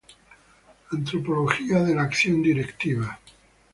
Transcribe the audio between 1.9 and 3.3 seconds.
la acción directiva.